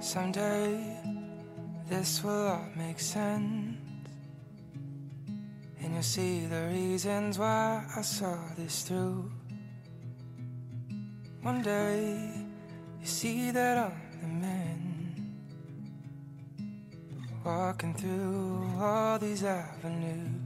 [0.00, 0.96] Someday
[1.88, 3.76] this will all make sense.
[5.80, 9.30] And you'll see the reasons why I saw this through.
[11.42, 12.32] One day
[13.00, 14.82] you see that I'm the man.
[17.44, 20.42] Walking through all these avenues.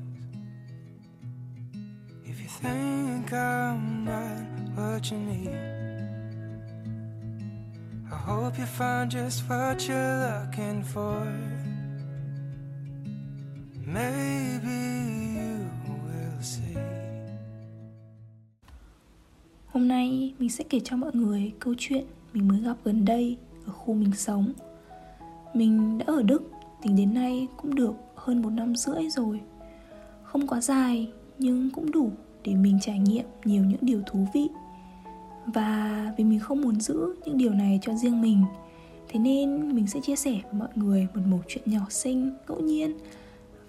[2.24, 4.44] If you think I'm not
[4.76, 5.79] what you need
[8.26, 11.26] hope you find just what you're looking for.
[13.86, 14.78] Maybe
[15.36, 16.82] you will see.
[19.66, 23.36] Hôm nay mình sẽ kể cho mọi người câu chuyện mình mới gặp gần đây
[23.66, 24.52] ở khu mình sống.
[25.54, 26.50] Mình đã ở Đức,
[26.82, 29.40] tính đến nay cũng được hơn một năm rưỡi rồi.
[30.22, 32.10] Không quá dài, nhưng cũng đủ
[32.44, 34.48] để mình trải nghiệm nhiều những điều thú vị
[35.46, 38.44] và vì mình không muốn giữ những điều này cho riêng mình,
[39.08, 42.60] thế nên mình sẽ chia sẻ với mọi người một mẩu chuyện nhỏ xinh, ngẫu
[42.60, 42.98] nhiên.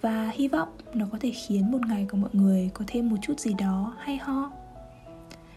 [0.00, 3.16] Và hy vọng nó có thể khiến một ngày của mọi người có thêm một
[3.22, 4.50] chút gì đó hay ho.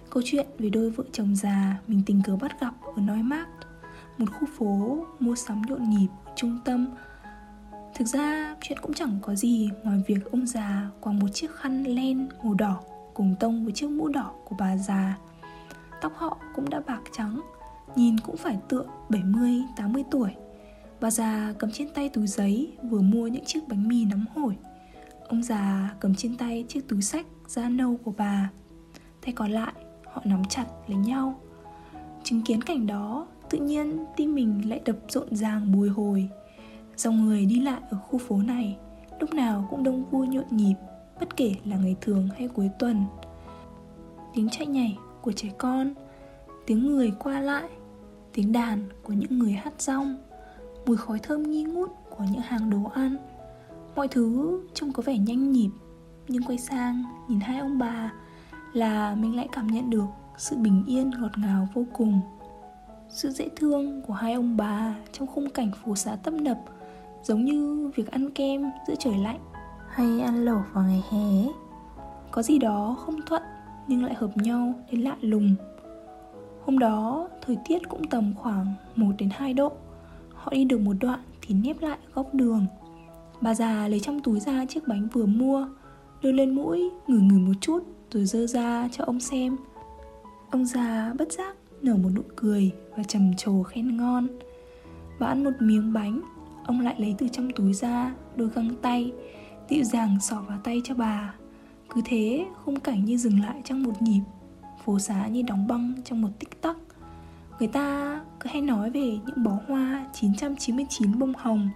[0.09, 3.47] Câu chuyện về đôi vợ chồng già mình tình cờ bắt gặp ở nói mát
[4.17, 6.87] một khu phố mua sắm nhộn nhịp ở trung tâm.
[7.95, 11.83] Thực ra chuyện cũng chẳng có gì ngoài việc ông già quàng một chiếc khăn
[11.83, 12.81] len màu đỏ
[13.13, 15.17] cùng tông với chiếc mũ đỏ của bà già
[16.05, 17.41] tóc họ cũng đã bạc trắng,
[17.95, 20.29] Nhìn cũng phải tựa 70-80 tuổi.
[21.01, 24.57] Bà già cầm trên tay túi giấy Vừa mua những chiếc bánh mì nóng hổi.
[25.27, 28.49] Ông già cầm trên tay chiếc túi sách da nâu của bà.
[29.25, 29.73] Tay còn lại,
[30.05, 31.39] họ nắm chặt lấy nhau.
[32.23, 36.29] Chứng kiến cảnh đó, Tự nhiên tim mình lại đập rộn ràng bồi hồi.
[36.97, 38.77] Dòng người đi lại ở khu phố này,
[39.19, 40.75] Lúc nào cũng đông vui nhộn nhịp,
[41.19, 43.05] Bất kể là ngày thường hay cuối tuần.
[44.33, 45.93] Tiếng chạy nhảy của trẻ con
[46.65, 47.69] tiếng người qua lại,
[48.33, 50.17] tiếng đàn của những người hát rong,
[50.85, 53.17] mùi khói thơm nghi ngút của những hàng đồ ăn.
[53.95, 55.69] Mọi thứ trông có vẻ nhanh nhịp,
[56.27, 58.13] nhưng quay sang nhìn hai ông bà
[58.73, 60.05] là mình lại cảm nhận được
[60.37, 62.21] sự bình yên ngọt ngào vô cùng.
[63.09, 66.57] Sự dễ thương của hai ông bà trong khung cảnh phố xá tấp nập,
[67.23, 69.39] giống như việc ăn kem giữa trời lạnh
[69.89, 71.51] hay ăn lẩu vào ngày hè.
[72.31, 73.41] Có gì đó không thuận
[73.87, 75.55] nhưng lại hợp nhau đến lạ lùng.
[76.65, 79.71] Hôm đó, thời tiết cũng tầm khoảng 1 đến 2 độ.
[80.33, 82.65] Họ đi được một đoạn thì nếp lại góc đường.
[83.41, 85.67] Bà già lấy trong túi ra chiếc bánh vừa mua,
[86.21, 89.57] đưa lên mũi, ngửi ngửi một chút rồi dơ ra cho ông xem.
[90.49, 94.27] Ông già bất giác nở một nụ cười và trầm trồ khen ngon.
[95.19, 96.21] Bà ăn một miếng bánh,
[96.65, 99.11] ông lại lấy từ trong túi ra đôi găng tay,
[99.69, 101.33] dịu dàng xỏ vào tay cho bà.
[101.89, 104.21] Cứ thế, khung cảnh như dừng lại trong một nhịp
[104.85, 106.77] phố xá như đóng băng trong một tích tắc
[107.59, 111.69] Người ta cứ hay nói về những bó hoa 999 bông hồng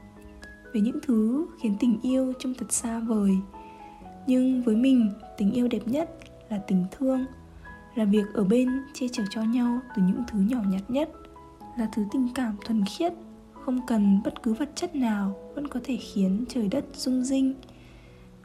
[0.73, 3.31] Về những thứ khiến tình yêu trông thật xa vời.
[4.27, 6.09] Nhưng với mình, tình yêu đẹp nhất
[6.49, 7.25] là tình thương
[7.95, 11.09] Là việc ở bên che chở cho nhau từ những thứ nhỏ nhặt nhất
[11.77, 13.13] Là thứ tình cảm thuần khiết
[13.53, 17.53] Không cần bất cứ vật chất nào vẫn có thể khiến trời đất rung rinh.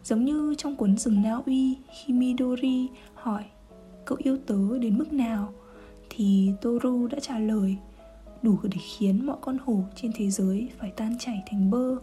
[0.04, 3.44] Giống như trong cuốn rừng Na Uy khi Midori hỏi
[4.06, 5.53] cậu yêu tớ đến mức nào
[6.10, 7.76] thì Toru đã trả lời
[8.42, 11.97] đủ để khiến mọi con hổ trên thế giới phải tan chảy thành bơ.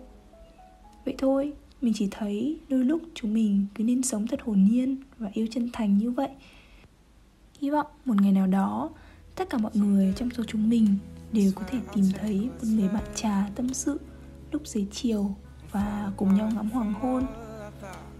[1.05, 4.97] Vậy thôi, mình chỉ thấy đôi lúc chúng mình cứ nên sống thật hồn nhiên
[5.17, 6.29] và yêu chân thành như vậy.
[7.59, 8.89] Hy vọng một ngày nào đó,
[9.35, 10.95] tất cả mọi người trong số chúng mình
[11.31, 13.99] đều có thể tìm thấy một người bạn trà tâm sự
[14.51, 15.35] lúc dưới chiều
[15.71, 17.23] và cùng nhau ngắm hoàng hôn.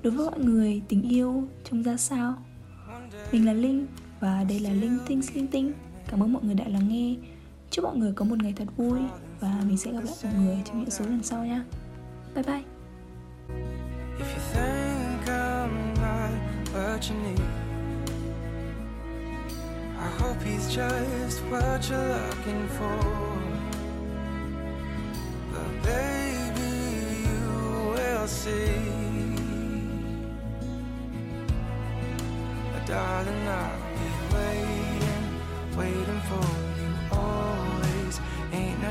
[0.03, 2.35] Đối với mọi người, tình yêu trông ra sao?
[3.31, 3.87] Mình là Linh
[4.19, 5.73] và đây là Linh Tinh Linh Tinh.
[6.07, 7.15] Cảm ơn mọi người đã lắng nghe.
[7.69, 8.99] Chúc mọi người có một ngày thật vui
[9.39, 11.65] Và mình sẽ gặp lại mọi người trong những số lần sau nha.
[12.35, 12.63] Bye bye.
[14.19, 16.31] If you think I'm not
[16.73, 17.39] what you need?
[19.97, 23.30] I hope he's just what you're looking for.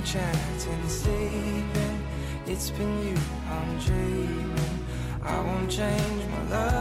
[0.01, 2.07] No chatting, sleeping.
[2.47, 3.17] It's been you
[3.49, 4.87] I'm dreaming.
[5.23, 6.80] I won't change my love.